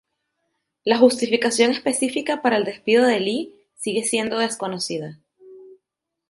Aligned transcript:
La 0.83 0.97
justificación 0.97 1.69
específica 1.69 2.41
para 2.41 2.57
el 2.57 2.63
despido 2.65 3.05
de 3.05 3.19
Lee 3.19 3.53
sigue 3.75 4.01
siendo 4.03 4.39
desconocida. 4.39 5.19